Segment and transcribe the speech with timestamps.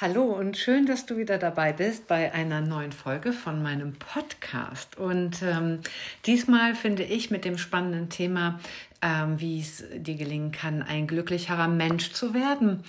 [0.00, 4.96] Hallo und schön, dass du wieder dabei bist bei einer neuen Folge von meinem Podcast.
[4.96, 5.80] Und ähm,
[6.24, 8.60] diesmal finde ich mit dem spannenden Thema,
[9.02, 12.84] ähm, wie es dir gelingen kann, ein glücklicherer Mensch zu werden.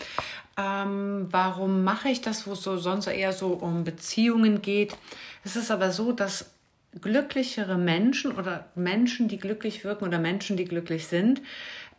[0.55, 4.95] Ähm, warum mache ich das, wo es so sonst eher so um Beziehungen geht?
[5.43, 6.51] Es ist aber so, dass
[7.01, 11.41] glücklichere Menschen oder Menschen, die glücklich wirken oder Menschen, die glücklich sind,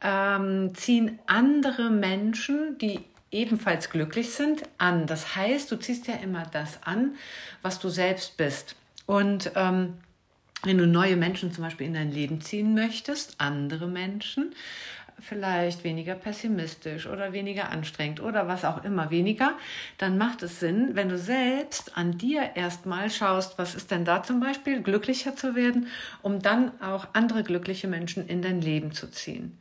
[0.03, 3.01] ähm, ziehen andere Menschen, die
[3.31, 5.07] ebenfalls glücklich sind, an.
[5.07, 7.17] Das heißt, du ziehst ja immer das an,
[7.63, 8.77] was du selbst bist.
[9.07, 9.95] Und ähm,
[10.63, 14.55] wenn du neue Menschen zum Beispiel in dein Leben ziehen möchtest, andere Menschen,
[15.21, 19.53] vielleicht weniger pessimistisch oder weniger anstrengend oder was auch immer weniger,
[19.99, 24.23] dann macht es Sinn, wenn du selbst an dir erstmal schaust, was ist denn da
[24.23, 25.89] zum Beispiel, glücklicher zu werden,
[26.23, 29.59] um dann auch andere glückliche Menschen in dein Leben zu ziehen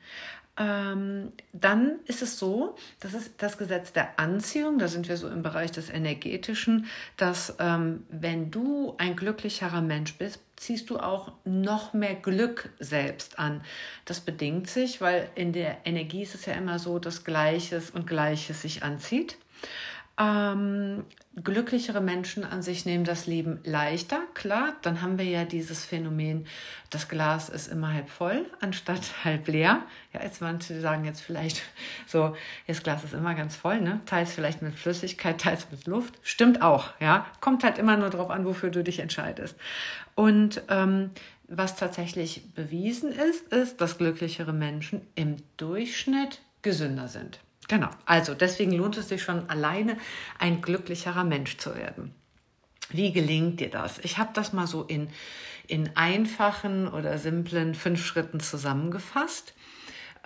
[0.60, 5.30] ähm, dann ist es so, das ist das Gesetz der Anziehung, da sind wir so
[5.30, 11.32] im Bereich des Energetischen, dass ähm, wenn du ein glücklicherer Mensch bist, ziehst du auch
[11.46, 13.62] noch mehr Glück selbst an.
[14.04, 18.06] Das bedingt sich, weil in der Energie ist es ja immer so, dass Gleiches und
[18.06, 19.38] Gleiches sich anzieht.
[20.20, 21.06] Ähm,
[21.42, 24.76] glücklichere Menschen an sich nehmen das Leben leichter, klar.
[24.82, 26.46] Dann haben wir ja dieses Phänomen,
[26.90, 29.84] das Glas ist immer halb voll anstatt halb leer.
[30.12, 31.64] Ja, jetzt manche sagen jetzt vielleicht
[32.06, 32.36] so,
[32.68, 34.02] das Glas ist immer ganz voll, ne?
[34.06, 36.20] Teils vielleicht mit Flüssigkeit, teils mit Luft.
[36.22, 37.26] Stimmt auch, ja.
[37.40, 39.56] Kommt halt immer nur darauf an, wofür du dich entscheidest.
[40.16, 41.12] Und ähm,
[41.48, 47.40] was tatsächlich bewiesen ist, ist, dass glücklichere Menschen im Durchschnitt gesünder sind.
[47.70, 49.98] Genau, also deswegen lohnt es sich schon alleine,
[50.40, 52.14] ein glücklicherer Mensch zu werden.
[52.90, 54.00] Wie gelingt dir das?
[54.00, 55.10] Ich habe das mal so in,
[55.68, 59.54] in einfachen oder simplen fünf Schritten zusammengefasst.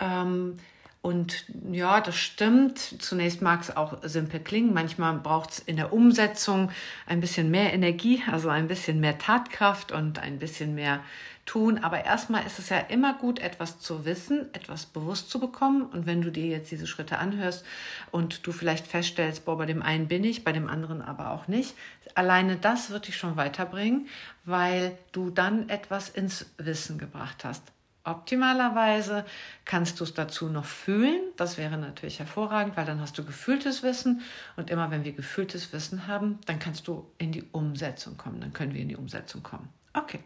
[0.00, 0.56] Ähm,
[1.02, 2.78] und ja, das stimmt.
[2.78, 4.72] Zunächst mag es auch simpel klingen.
[4.72, 6.70] Manchmal braucht es in der Umsetzung
[7.06, 11.04] ein bisschen mehr Energie, also ein bisschen mehr Tatkraft und ein bisschen mehr
[11.46, 11.78] tun.
[11.78, 15.82] Aber erstmal ist es ja immer gut, etwas zu wissen, etwas bewusst zu bekommen.
[15.82, 17.64] Und wenn du dir jetzt diese Schritte anhörst
[18.10, 21.48] und du vielleicht feststellst, boah, bei dem einen bin ich, bei dem anderen aber auch
[21.48, 21.74] nicht,
[22.14, 24.08] alleine das wird dich schon weiterbringen,
[24.44, 27.62] weil du dann etwas ins Wissen gebracht hast.
[28.06, 29.24] Optimalerweise
[29.64, 31.22] kannst du es dazu noch fühlen.
[31.36, 34.20] Das wäre natürlich hervorragend, weil dann hast du gefühltes Wissen.
[34.56, 38.42] Und immer wenn wir gefühltes Wissen haben, dann kannst du in die Umsetzung kommen.
[38.42, 39.70] Dann können wir in die Umsetzung kommen.
[39.94, 40.20] Okay.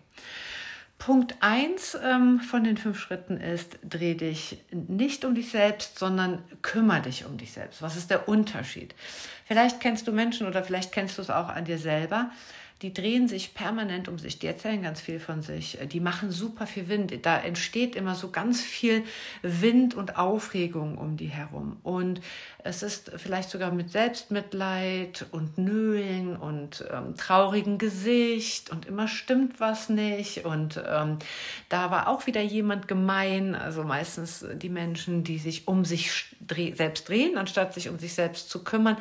[0.99, 6.43] Punkt 1 ähm, von den fünf Schritten ist, dreh dich nicht um dich selbst, sondern
[6.61, 7.83] kümmere dich um dich selbst.
[7.83, 8.95] Was ist der Unterschied?
[9.47, 12.31] Vielleicht kennst du Menschen oder vielleicht kennst du es auch an dir selber,
[12.83, 16.67] die drehen sich permanent um sich, die erzählen ganz viel von sich, die machen super
[16.67, 17.13] viel Wind.
[17.27, 19.03] Da entsteht immer so ganz viel
[19.43, 21.79] Wind und Aufregung um die herum.
[21.83, 22.21] Und
[22.63, 29.59] es ist vielleicht sogar mit Selbstmitleid und Nölen und ähm, traurigem Gesicht und immer stimmt
[29.59, 30.45] was nicht.
[30.45, 31.19] Und ähm,
[31.69, 36.27] da war auch wieder jemand gemein, also meistens die Menschen, die sich um sich
[36.75, 38.97] selbst drehen, anstatt sich um sich selbst zu kümmern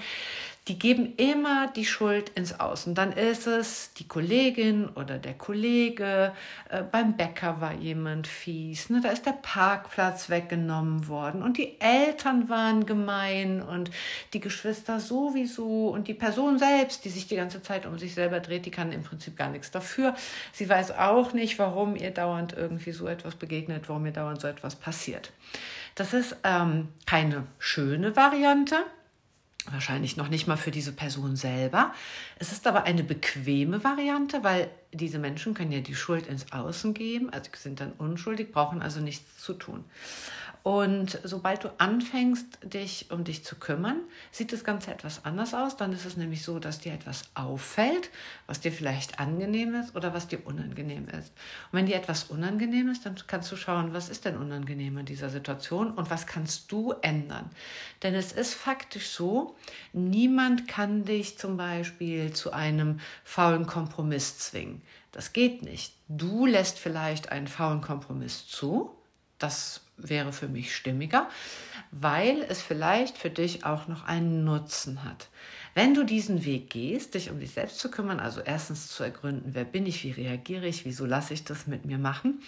[0.68, 2.94] die geben immer die Schuld ins Außen.
[2.94, 6.34] Dann ist es die Kollegin oder der Kollege,
[6.70, 9.00] äh, beim Bäcker war jemand fies, ne?
[9.02, 13.92] da ist der Parkplatz weggenommen worden und die Eltern waren gemein und
[14.34, 18.40] die Geschwister sowieso und die Person selbst, die sich die ganze Zeit um sich selber
[18.40, 20.16] dreht, die kann im Prinzip gar nichts dafür.
[20.52, 24.48] Sie weiß auch nicht, warum ihr dauernd irgendwie so etwas begegnet, warum ihr dauernd so
[24.48, 25.32] etwas passiert.
[25.96, 28.76] Das ist ähm, keine schöne Variante
[29.72, 31.94] wahrscheinlich noch nicht mal für diese Person selber.
[32.40, 36.94] Es ist aber eine bequeme Variante, weil diese Menschen können ja die Schuld ins Außen
[36.94, 39.84] geben, also sind dann unschuldig, brauchen also nichts zu tun.
[40.68, 44.02] Und sobald du anfängst, dich um dich zu kümmern,
[44.32, 45.78] sieht das Ganze etwas anders aus.
[45.78, 48.10] Dann ist es nämlich so, dass dir etwas auffällt,
[48.48, 51.32] was dir vielleicht angenehm ist oder was dir unangenehm ist.
[51.72, 55.06] Und wenn dir etwas unangenehm ist, dann kannst du schauen, was ist denn unangenehm in
[55.06, 57.50] dieser Situation und was kannst du ändern.
[58.04, 59.56] Denn es ist faktisch so,
[59.94, 64.82] niemand kann dich zum Beispiel zu einem faulen Kompromiss zwingen.
[65.14, 65.94] Das geht nicht.
[66.10, 68.92] Du lässt vielleicht einen faulen Kompromiss zu.
[69.40, 71.28] Das wäre für mich stimmiger,
[71.92, 75.30] weil es vielleicht für dich auch noch einen Nutzen hat.
[75.74, 79.54] Wenn du diesen Weg gehst, dich um dich selbst zu kümmern, also erstens zu ergründen,
[79.54, 82.42] wer bin ich, wie reagiere ich, wieso lasse ich das mit mir machen,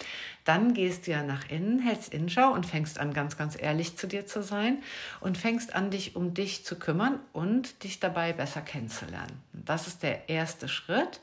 [0.44, 4.08] dann gehst du ja nach innen, hältst Innenschau und fängst an, ganz, ganz ehrlich zu
[4.08, 4.82] dir zu sein
[5.20, 9.40] und fängst an, dich um dich zu kümmern und dich dabei besser kennenzulernen.
[9.52, 11.20] Das ist der erste Schritt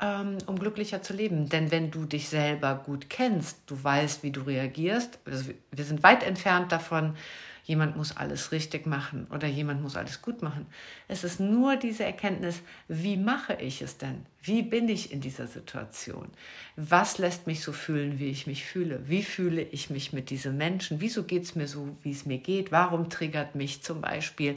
[0.00, 1.48] ähm, um glücklicher zu leben.
[1.48, 6.02] Denn wenn du dich selber gut kennst, du weißt, wie du reagierst, also wir sind
[6.02, 7.16] weit entfernt davon,
[7.64, 10.66] jemand muss alles richtig machen oder jemand muss alles gut machen.
[11.08, 14.26] Es ist nur diese Erkenntnis, wie mache ich es denn?
[14.42, 16.28] Wie bin ich in dieser Situation?
[16.76, 19.08] Was lässt mich so fühlen, wie ich mich fühle?
[19.08, 21.00] Wie fühle ich mich mit diesen Menschen?
[21.00, 22.70] Wieso geht es mir so, wie es mir geht?
[22.70, 24.56] Warum triggert mich zum Beispiel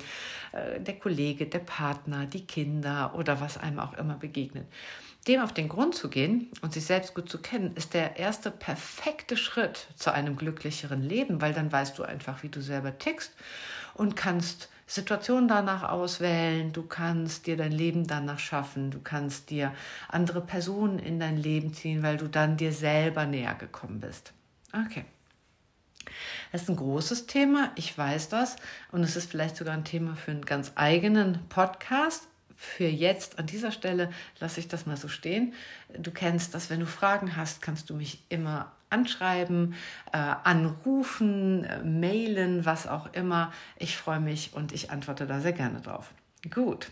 [0.51, 4.65] äh, der Kollege, der Partner, die Kinder oder was einem auch immer begegnet?
[5.27, 8.49] Dem auf den Grund zu gehen und sich selbst gut zu kennen, ist der erste
[8.49, 13.33] perfekte Schritt zu einem glücklicheren Leben, weil dann weißt du einfach, wie du selber tickst
[13.93, 19.73] und kannst Situationen danach auswählen, du kannst dir dein Leben danach schaffen, du kannst dir
[20.07, 24.31] andere Personen in dein Leben ziehen, weil du dann dir selber näher gekommen bist.
[24.71, 25.03] Okay.
[26.53, 28.55] Das ist ein großes Thema, ich weiß das,
[28.93, 33.45] und es ist vielleicht sogar ein Thema für einen ganz eigenen Podcast, für jetzt an
[33.45, 35.53] dieser Stelle lasse ich das mal so stehen.
[35.97, 39.75] Du kennst das, wenn du Fragen hast, kannst du mich immer anschreiben,
[40.11, 43.53] äh, anrufen, äh, mailen, was auch immer.
[43.77, 46.11] Ich freue mich und ich antworte da sehr gerne drauf.
[46.49, 46.89] Gut.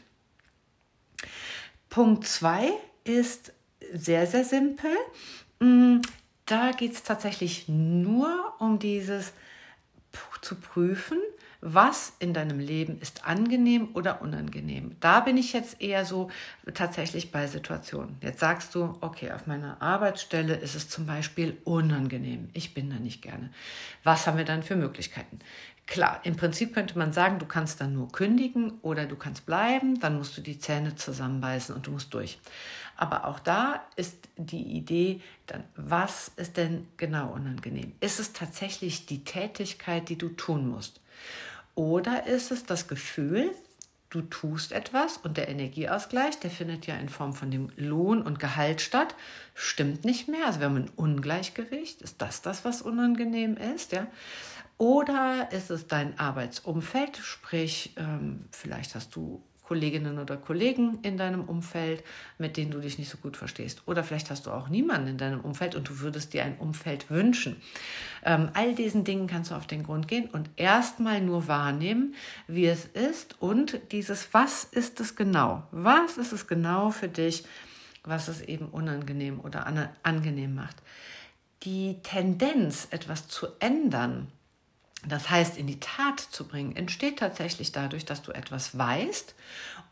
[1.90, 2.72] Punkt 2
[3.04, 3.52] ist
[3.92, 4.92] sehr, sehr simpel.
[5.60, 6.02] Mm,
[6.46, 9.34] da geht es tatsächlich nur um dieses
[10.42, 11.18] zu prüfen,
[11.68, 14.96] was in deinem Leben ist angenehm oder unangenehm.
[15.00, 16.30] Da bin ich jetzt eher so
[16.76, 18.18] tatsächlich bei Situationen.
[18.22, 22.50] Jetzt sagst du, okay, auf meiner Arbeitsstelle ist es zum Beispiel unangenehm.
[22.54, 23.50] Ich bin da nicht gerne.
[24.04, 25.40] Was haben wir dann für Möglichkeiten?
[25.88, 30.00] Klar, im Prinzip könnte man sagen, du kannst dann nur kündigen oder du kannst bleiben,
[30.00, 32.40] dann musst du die Zähne zusammenbeißen und du musst durch.
[32.96, 37.94] Aber auch da ist die Idee dann, was ist denn genau unangenehm?
[38.02, 41.02] Ist es tatsächlich die Tätigkeit, die du tun musst?
[41.75, 43.51] Oder ist es das Gefühl,
[44.10, 48.39] du tust etwas und der Energieausgleich, der findet ja in Form von dem Lohn und
[48.39, 49.13] Gehalt statt,
[49.54, 50.48] stimmt nicht mehr.
[50.48, 52.01] Also wir haben ein Ungleichgewicht.
[52.01, 53.92] Ist das das, was unangenehm ist?
[53.92, 54.07] Ja?
[54.77, 61.44] Oder ist es dein Arbeitsumfeld, sprich, ähm, vielleicht hast du Kolleginnen oder Kollegen in deinem
[61.44, 62.04] Umfeld,
[62.38, 63.82] mit denen du dich nicht so gut verstehst.
[63.88, 67.10] Oder vielleicht hast du auch niemanden in deinem Umfeld und du würdest dir ein Umfeld
[67.10, 67.56] wünschen.
[68.24, 72.16] Ähm, all diesen Dingen kannst du auf den Grund gehen und erstmal nur wahrnehmen,
[72.48, 75.64] wie es ist und dieses, was ist es genau?
[75.72, 77.44] Was ist es genau für dich,
[78.04, 79.66] was es eben unangenehm oder
[80.04, 80.78] angenehm macht?
[81.64, 84.28] Die Tendenz, etwas zu ändern,
[85.08, 89.36] das heißt, in die Tat zu bringen, entsteht tatsächlich dadurch, dass du etwas weißt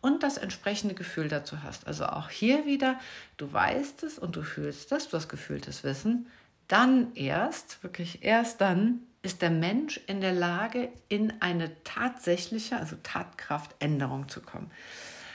[0.02, 1.88] und das entsprechende Gefühl dazu hast.
[1.88, 3.00] Also auch hier wieder,
[3.38, 6.28] du weißt es und du fühlst es, du hast gefühltes Wissen.
[6.68, 12.98] Dann erst, wirklich erst dann, ist der Mensch in der Lage, in eine tatsächliche, also
[13.04, 14.70] Tatkraftänderung zu kommen.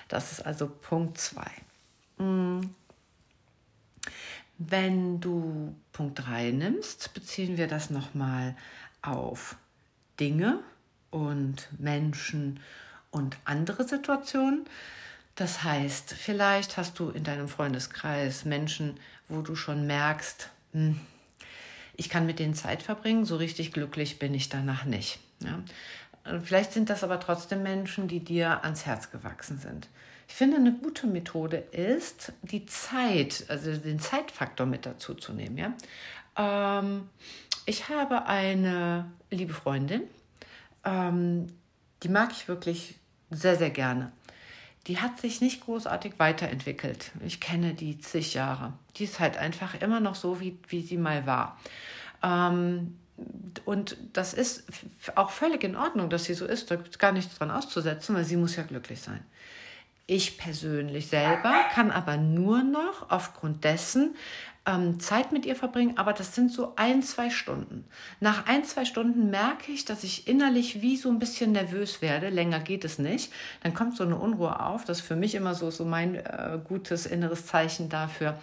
[0.08, 1.42] Das ist also Punkt 2.
[4.58, 8.56] Wenn du Punkt 3 nimmst, beziehen wir das nochmal
[9.02, 9.56] auf
[10.18, 10.60] Dinge
[11.10, 12.60] und Menschen
[13.10, 14.66] und andere Situationen.
[15.36, 20.98] Das heißt, vielleicht hast du in deinem Freundeskreis Menschen, wo du schon merkst, hm,
[21.94, 25.20] ich kann mit denen Zeit verbringen, so richtig glücklich bin ich danach nicht.
[25.40, 25.62] Ja?
[26.42, 29.88] Vielleicht sind das aber trotzdem Menschen, die dir ans Herz gewachsen sind.
[30.28, 35.56] Ich finde, eine gute Methode ist, die Zeit, also den Zeitfaktor mit dazu zu nehmen.
[35.58, 35.74] Ja?
[36.36, 37.08] Ähm,
[37.66, 40.02] ich habe eine liebe Freundin,
[40.84, 41.46] ähm,
[42.02, 42.96] die mag ich wirklich
[43.30, 44.12] sehr, sehr gerne.
[44.86, 47.10] Die hat sich nicht großartig weiterentwickelt.
[47.24, 48.74] Ich kenne die zig Jahre.
[48.96, 51.58] Die ist halt einfach immer noch so, wie, wie sie mal war.
[52.22, 52.96] Ähm,
[53.64, 54.64] und das ist
[55.16, 56.70] auch völlig in Ordnung, dass sie so ist.
[56.70, 59.24] Da gibt es gar nichts dran auszusetzen, weil sie muss ja glücklich sein.
[60.10, 64.16] Ich persönlich selber kann aber nur noch aufgrund dessen
[64.64, 67.84] ähm, Zeit mit ihr verbringen, aber das sind so ein, zwei Stunden.
[68.18, 72.30] Nach ein, zwei Stunden merke ich, dass ich innerlich wie so ein bisschen nervös werde.
[72.30, 73.30] Länger geht es nicht.
[73.62, 74.86] Dann kommt so eine Unruhe auf.
[74.86, 78.38] Das ist für mich immer so, so mein äh, gutes inneres Zeichen dafür,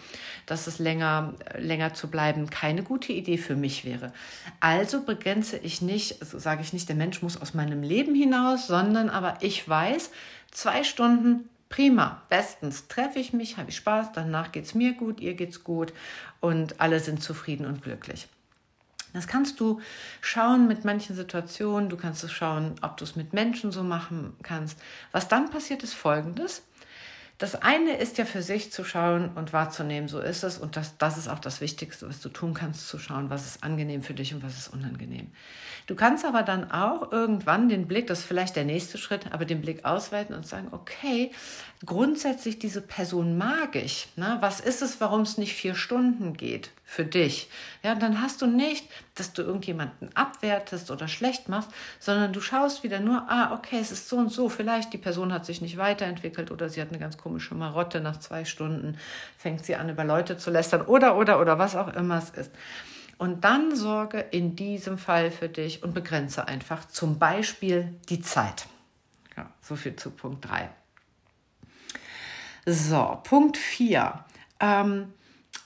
[0.45, 4.13] dass es länger, äh, länger zu bleiben keine gute Idee für mich wäre.
[4.59, 8.67] Also begrenze ich nicht, also sage ich nicht, der Mensch muss aus meinem Leben hinaus,
[8.67, 10.11] sondern aber ich weiß,
[10.51, 12.87] zwei Stunden Prima, bestens.
[12.87, 15.93] Treffe ich mich, habe ich Spaß, danach geht es mir gut, ihr geht's gut
[16.39, 18.27] und alle sind zufrieden und glücklich.
[19.13, 19.79] Das kannst du
[20.19, 24.35] schauen mit manchen Situationen, du kannst es schauen, ob du es mit Menschen so machen
[24.43, 24.77] kannst.
[25.13, 26.63] Was dann passiert, ist folgendes.
[27.37, 30.57] Das eine ist ja für sich zu schauen und wahrzunehmen, so ist es.
[30.57, 33.63] Und das, das ist auch das Wichtigste, was du tun kannst, zu schauen, was ist
[33.63, 35.31] angenehm für dich und was ist unangenehm.
[35.87, 39.45] Du kannst aber dann auch irgendwann den Blick, das ist vielleicht der nächste Schritt, aber
[39.45, 41.31] den Blick ausweiten und sagen, okay,
[41.85, 44.07] grundsätzlich diese Person mag ich.
[44.15, 44.37] Ne?
[44.39, 47.49] Was ist es, warum es nicht vier Stunden geht für dich?
[47.83, 52.83] Ja, dann hast du nicht, dass du irgendjemanden abwertest oder schlecht machst, sondern du schaust
[52.83, 54.49] wieder nur, ah, okay, es ist so und so.
[54.49, 58.01] Vielleicht die Person hat sich nicht weiterentwickelt oder sie hat eine ganz komische Marotte.
[58.01, 58.99] Nach zwei Stunden
[59.35, 62.51] fängt sie an, über Leute zu lästern oder, oder, oder was auch immer es ist.
[63.17, 68.67] Und dann sorge in diesem Fall für dich und begrenze einfach zum Beispiel die Zeit.
[69.35, 70.69] Ja, so viel zu Punkt 3.
[72.67, 74.23] So, Punkt 4
[74.59, 75.11] ähm,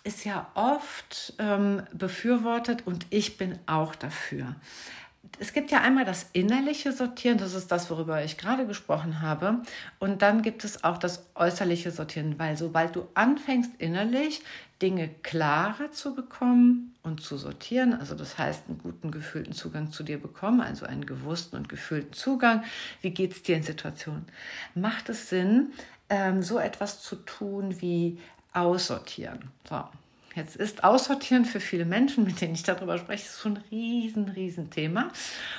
[0.05, 4.55] ist ja oft ähm, befürwortet und ich bin auch dafür.
[5.39, 9.61] Es gibt ja einmal das innerliche Sortieren, das ist das, worüber ich gerade gesprochen habe.
[9.99, 14.41] Und dann gibt es auch das äußerliche Sortieren, weil sobald du anfängst innerlich
[14.81, 20.03] Dinge klarer zu bekommen und zu sortieren, also das heißt einen guten gefühlten Zugang zu
[20.03, 22.63] dir bekommen, also einen gewussten und gefühlten Zugang,
[23.01, 24.25] wie geht es dir in Situationen,
[24.75, 25.73] macht es Sinn,
[26.09, 28.19] ähm, so etwas zu tun wie
[28.53, 29.51] aussortieren.
[29.67, 29.83] So.
[30.39, 34.69] Jetzt ist Aussortieren für viele Menschen, mit denen ich darüber spreche, schon ein riesen, riesen
[34.69, 35.11] Thema.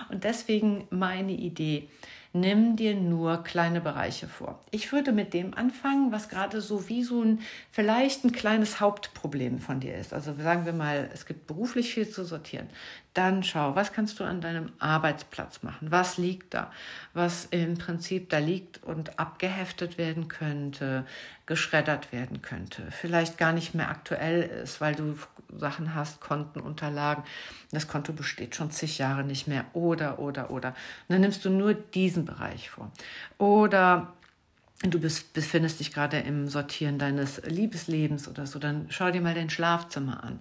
[0.08, 1.90] Und deswegen meine Idee,
[2.32, 4.64] nimm dir nur kleine Bereiche vor.
[4.70, 7.40] Ich würde mit dem anfangen, was gerade so wie so ein
[7.72, 10.14] vielleicht ein kleines Hauptproblem von dir ist.
[10.14, 12.68] Also sagen wir mal, es gibt beruflich viel zu sortieren.
[13.12, 15.90] Dann schau, was kannst du an deinem Arbeitsplatz machen?
[15.90, 16.70] Was liegt da?
[17.12, 21.04] Was im Prinzip da liegt und abgeheftet werden könnte,
[21.50, 25.19] geschreddert werden könnte, vielleicht gar nicht mehr aktuell ist, weil du
[25.59, 27.25] Sachen hast, Kontenunterlagen.
[27.73, 29.64] Das Konto besteht schon zig Jahre nicht mehr.
[29.73, 30.69] Oder, oder, oder.
[30.69, 30.76] Und
[31.09, 32.92] dann nimmst du nur diesen Bereich vor.
[33.38, 34.12] Oder
[34.83, 39.35] du bist, befindest dich gerade im Sortieren deines Liebeslebens oder so, dann schau dir mal
[39.35, 40.38] dein Schlafzimmer an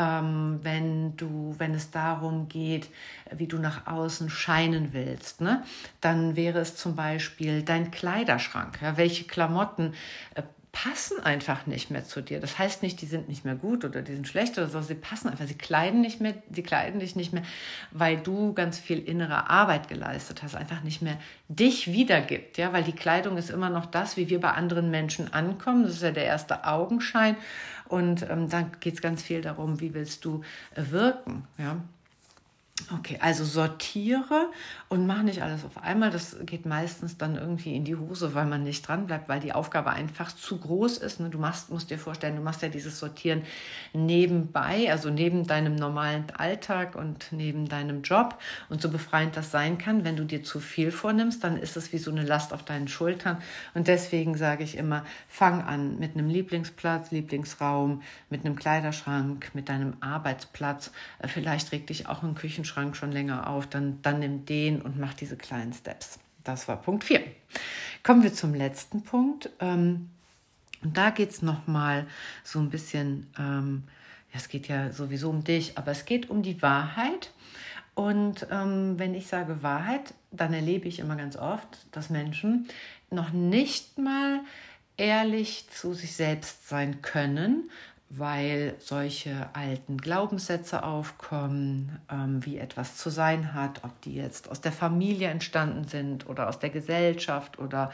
[0.00, 2.88] ähm, wenn du, wenn es darum geht,
[3.30, 5.62] wie du nach außen scheinen willst, ne?
[6.00, 8.80] dann wäre es zum Beispiel dein Kleiderschrank.
[8.80, 8.96] Ja?
[8.96, 9.92] Welche Klamotten
[10.34, 12.40] äh, passen einfach nicht mehr zu dir.
[12.40, 14.94] Das heißt nicht, die sind nicht mehr gut oder die sind schlecht oder so, sie
[14.94, 17.42] passen einfach, sie kleiden nicht mehr, sie kleiden dich nicht mehr,
[17.90, 22.84] weil du ganz viel innere Arbeit geleistet hast, einfach nicht mehr dich wiedergibt, ja, weil
[22.84, 26.12] die Kleidung ist immer noch das, wie wir bei anderen Menschen ankommen, das ist ja
[26.12, 27.36] der erste Augenschein
[27.88, 30.42] und ähm, dann geht es ganz viel darum, wie willst du
[30.76, 31.48] wirken.
[31.58, 31.76] Ja?
[32.98, 34.50] Okay, also sortiere
[34.88, 36.10] und mach nicht alles auf einmal.
[36.10, 39.52] Das geht meistens dann irgendwie in die Hose, weil man nicht dran bleibt, weil die
[39.52, 41.20] Aufgabe einfach zu groß ist.
[41.20, 41.28] Ne?
[41.28, 43.42] Du machst, musst dir vorstellen, du machst ja dieses Sortieren
[43.92, 48.38] nebenbei, also neben deinem normalen Alltag und neben deinem Job.
[48.68, 51.92] Und so befreiend das sein kann, wenn du dir zu viel vornimmst, dann ist es
[51.92, 53.36] wie so eine Last auf deinen Schultern.
[53.74, 59.68] Und deswegen sage ich immer, fang an mit einem Lieblingsplatz, Lieblingsraum, mit einem Kleiderschrank, mit
[59.68, 60.90] deinem Arbeitsplatz.
[61.26, 64.98] Vielleicht regt dich auch ein Küchenschrank Schrank schon länger auf, dann, dann nimm den und
[64.98, 66.18] mach diese kleinen Steps.
[66.44, 67.22] Das war Punkt 4.
[68.02, 69.50] Kommen wir zum letzten Punkt.
[69.60, 70.08] Ähm,
[70.82, 72.06] und da geht es nochmal
[72.42, 73.84] so ein bisschen, ähm,
[74.32, 77.32] ja, es geht ja sowieso um dich, aber es geht um die Wahrheit.
[77.94, 82.68] Und ähm, wenn ich sage Wahrheit, dann erlebe ich immer ganz oft, dass Menschen
[83.10, 84.40] noch nicht mal
[84.96, 87.70] ehrlich zu sich selbst sein können,
[88.10, 94.60] weil solche alten Glaubenssätze aufkommen, ähm, wie etwas zu sein hat, ob die jetzt aus
[94.60, 97.92] der Familie entstanden sind oder aus der Gesellschaft oder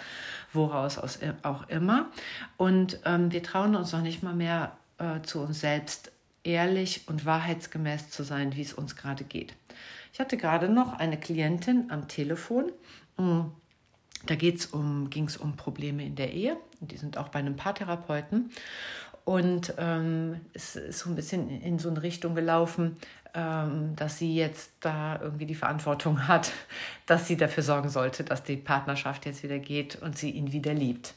[0.54, 2.08] woraus aus, auch immer.
[2.56, 6.10] Und ähm, wir trauen uns noch nicht mal mehr äh, zu uns selbst
[6.44, 9.54] ehrlich und wahrheitsgemäß zu sein, wie es uns gerade geht.
[10.14, 12.72] Ich hatte gerade noch eine Klientin am Telefon.
[13.18, 13.40] Mm,
[14.24, 14.34] da
[14.72, 16.56] um, ging es um Probleme in der Ehe.
[16.80, 18.50] Die sind auch bei einem Paartherapeuten.
[19.26, 22.96] Und ähm, es ist so ein bisschen in so eine Richtung gelaufen,
[23.34, 26.52] ähm, dass sie jetzt da irgendwie die Verantwortung hat,
[27.06, 30.72] dass sie dafür sorgen sollte, dass die Partnerschaft jetzt wieder geht und sie ihn wieder
[30.72, 31.14] liebt.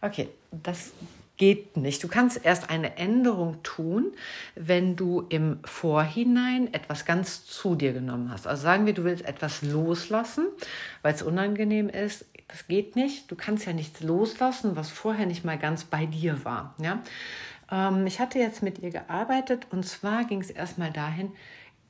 [0.00, 0.92] Okay, das
[1.36, 2.02] geht nicht.
[2.02, 4.12] Du kannst erst eine Änderung tun,
[4.54, 8.46] wenn du im Vorhinein etwas ganz zu dir genommen hast.
[8.46, 10.46] Also sagen wir, du willst etwas loslassen,
[11.02, 12.24] weil es unangenehm ist.
[12.48, 13.30] Das geht nicht.
[13.30, 16.74] Du kannst ja nichts loslassen, was vorher nicht mal ganz bei dir war.
[16.78, 17.02] Ja?
[17.70, 21.32] Ähm, ich hatte jetzt mit ihr gearbeitet und zwar ging es erstmal dahin,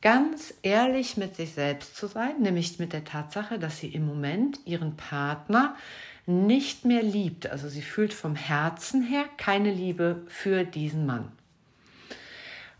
[0.02, 4.60] ganz ehrlich mit sich selbst zu sein, nämlich mit der Tatsache, dass sie im Moment
[4.64, 5.74] ihren Partner
[6.26, 7.50] nicht mehr liebt.
[7.50, 11.32] Also sie fühlt vom Herzen her keine Liebe für diesen Mann.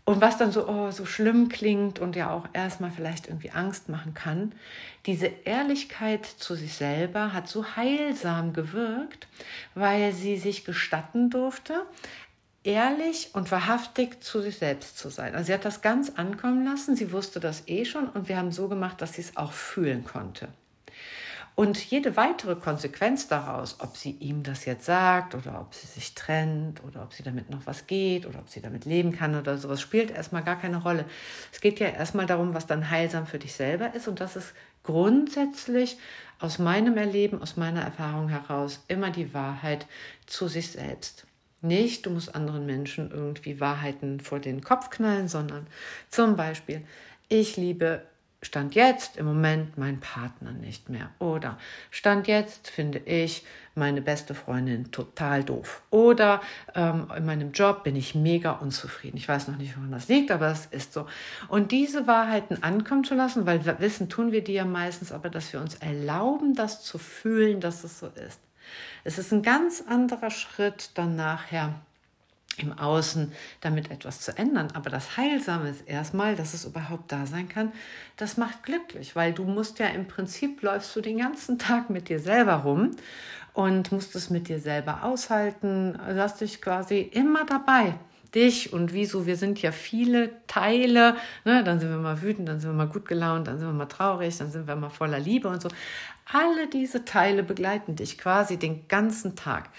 [0.03, 3.87] Und was dann so, oh, so schlimm klingt und ja auch erstmal vielleicht irgendwie Angst
[3.87, 4.51] machen kann,
[5.05, 9.27] diese Ehrlichkeit zu sich selber hat so heilsam gewirkt,
[9.75, 11.85] weil sie sich gestatten durfte,
[12.63, 15.33] ehrlich und wahrhaftig zu sich selbst zu sein.
[15.33, 18.51] Also sie hat das ganz ankommen lassen, sie wusste das eh schon und wir haben
[18.51, 20.49] so gemacht, dass sie es auch fühlen konnte.
[21.53, 26.15] Und jede weitere Konsequenz daraus, ob sie ihm das jetzt sagt oder ob sie sich
[26.15, 29.57] trennt oder ob sie damit noch was geht oder ob sie damit leben kann oder
[29.57, 31.05] sowas, spielt erstmal gar keine Rolle.
[31.51, 34.53] Es geht ja erstmal darum, was dann heilsam für dich selber ist und das ist
[34.83, 35.97] grundsätzlich
[36.39, 39.85] aus meinem Erleben, aus meiner Erfahrung heraus immer die Wahrheit
[40.25, 41.25] zu sich selbst.
[41.61, 45.67] Nicht, du musst anderen Menschen irgendwie Wahrheiten vor den Kopf knallen, sondern
[46.09, 46.81] zum Beispiel,
[47.29, 48.01] ich liebe
[48.43, 51.11] Stand jetzt im Moment mein Partner nicht mehr.
[51.19, 51.59] Oder
[51.91, 55.83] Stand jetzt finde ich meine beste Freundin total doof.
[55.91, 56.41] Oder
[56.73, 59.17] ähm, in meinem Job bin ich mega unzufrieden.
[59.17, 61.05] Ich weiß noch nicht, woran das liegt, aber es ist so.
[61.49, 65.29] Und diese Wahrheiten ankommen zu lassen, weil wir wissen, tun wir die ja meistens, aber
[65.29, 68.39] dass wir uns erlauben, das zu fühlen, dass es so ist.
[69.03, 71.75] Es ist ein ganz anderer Schritt dann nachher
[72.57, 74.69] im Außen damit etwas zu ändern.
[74.73, 77.71] Aber das Heilsame ist erstmal, dass es überhaupt da sein kann.
[78.17, 82.09] Das macht glücklich, weil du musst ja im Prinzip läufst du den ganzen Tag mit
[82.09, 82.91] dir selber rum
[83.53, 85.97] und musst es mit dir selber aushalten.
[86.07, 87.95] Lass dich quasi immer dabei.
[88.33, 91.63] Dich und wieso, wir sind ja viele Teile, ne?
[91.63, 93.85] dann sind wir mal wütend, dann sind wir mal gut gelaunt, dann sind wir mal
[93.85, 95.69] traurig, dann sind wir mal voller Liebe und so.
[96.31, 99.69] Alle diese Teile begleiten dich quasi den ganzen Tag.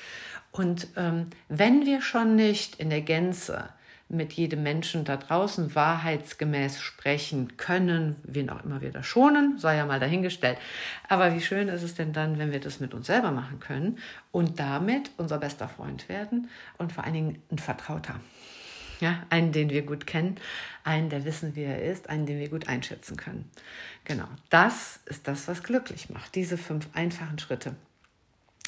[0.51, 3.71] Und ähm, wenn wir schon nicht in der Gänze
[4.13, 9.79] mit jedem Menschen da draußen wahrheitsgemäß sprechen können, wen auch immer wir da schonen, sei
[9.79, 10.59] ja mal dahingestellt.
[11.09, 13.99] Aber wie schön ist es denn dann, wenn wir das mit uns selber machen können
[14.31, 18.17] und damit unser bester Freund werden und vor allen Dingen ein Vertrauter.
[19.03, 20.37] Ja, einen, den wir gut kennen,
[20.85, 23.51] einen, der wissen, wie er ist, einen, den wir gut einschätzen können.
[24.05, 26.37] Genau, das ist das, was glücklich macht.
[26.37, 27.75] Diese fünf einfachen Schritte.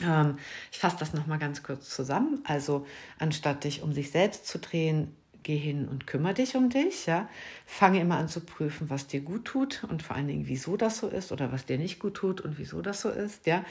[0.02, 0.38] Ähm,
[0.72, 2.42] ich fasse das nochmal ganz kurz zusammen.
[2.42, 2.84] Also
[3.20, 7.06] anstatt dich um sich selbst zu drehen, geh hin und kümmere dich um dich.
[7.06, 7.28] Ja?
[7.66, 10.98] Fange immer an zu prüfen, was dir gut tut und vor allen Dingen, wieso das
[10.98, 13.46] so ist oder was dir nicht gut tut und wieso das so ist.
[13.46, 13.64] Ja?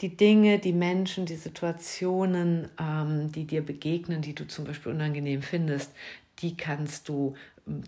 [0.00, 5.42] Die Dinge, die Menschen, die Situationen, ähm, die dir begegnen, die du zum Beispiel unangenehm
[5.42, 5.90] findest,
[6.38, 7.34] die kannst du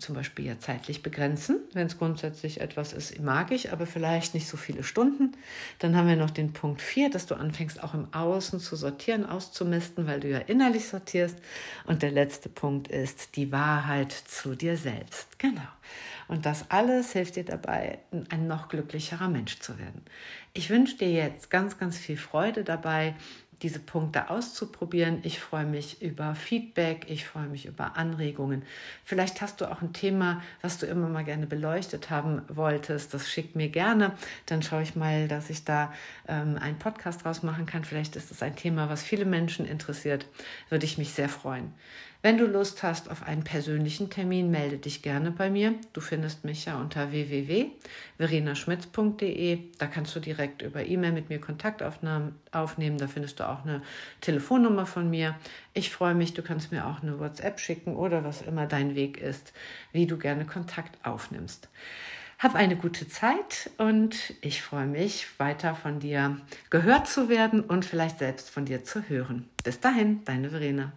[0.01, 4.49] zum Beispiel ja zeitlich begrenzen, wenn es grundsätzlich etwas ist, mag ich, aber vielleicht nicht
[4.49, 5.37] so viele Stunden.
[5.79, 9.25] Dann haben wir noch den Punkt 4, dass du anfängst auch im Außen zu sortieren,
[9.25, 11.39] auszumisten, weil du ja innerlich sortierst.
[11.87, 15.39] Und der letzte Punkt ist die Wahrheit zu dir selbst.
[15.39, 15.69] Genau.
[16.27, 20.03] Und das alles hilft dir dabei, ein noch glücklicherer Mensch zu werden.
[20.55, 23.15] Ich wünsche dir jetzt ganz, ganz viel Freude dabei,
[23.63, 25.21] diese Punkte auszuprobieren.
[25.23, 28.63] Ich freue mich über Feedback, ich freue mich über Anregungen.
[29.05, 33.15] Vielleicht hast du auch ein Thema, was du immer mal gerne beleuchtet haben wolltest.
[33.15, 34.13] Das schick mir gerne.
[34.47, 35.93] Dann schaue ich mal, dass ich da
[36.29, 37.85] ähm, einen Podcast draus machen kann.
[37.85, 40.27] Vielleicht ist es ein Thema, was viele Menschen interessiert.
[40.69, 41.73] Würde ich mich sehr freuen.
[42.21, 45.77] Wenn du Lust hast auf einen persönlichen Termin, melde dich gerne bei mir.
[45.93, 49.61] Du findest mich ja unter www.verenaschmitz.de.
[49.79, 52.99] Da kannst du direkt über E-Mail mit mir Kontakt aufnehmen.
[52.99, 53.83] Da findest du auch eine
[54.21, 55.37] Telefonnummer von mir.
[55.75, 59.19] Ich freue mich, du kannst mir auch eine WhatsApp schicken oder was immer dein Weg
[59.19, 59.53] ist,
[59.93, 61.69] wie du gerne Kontakt aufnimmst.
[62.41, 66.37] Hab eine gute Zeit und ich freue mich, weiter von dir
[66.71, 69.49] gehört zu werden und vielleicht selbst von dir zu hören.
[69.63, 70.93] Bis dahin, deine Verena.